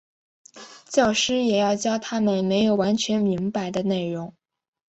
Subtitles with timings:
[0.89, 4.33] 教师也要教他们没有完全明白的内容。